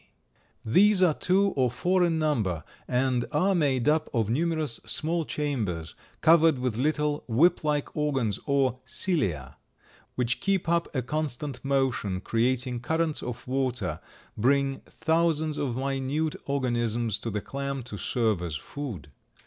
[0.65, 5.93] These are two or four in number, and are made up of numerous small chambers,
[6.21, 9.57] covered with little whip like organs or cilia,
[10.15, 13.99] which keep up a constant motion, creating currents of water,
[14.35, 19.11] bring thousands of minute organisms to the clam to serve as food.